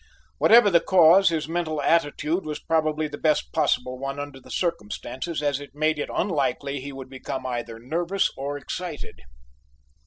[0.39, 5.43] Whatever the cause, his mental attitude was probably the best possible one under the circumstances
[5.43, 9.21] as it made it unlikely he would become either nervous or excited.